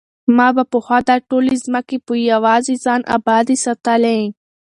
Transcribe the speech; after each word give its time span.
ما 0.35 0.47
به 0.55 0.63
پخوا 0.71 0.99
دا 1.09 1.15
ټولې 1.29 1.55
ځمکې 1.65 1.97
په 2.07 2.13
یوازې 2.31 2.75
ځان 2.85 3.01
ابادې 3.15 3.55
ساتلې. 3.65 4.21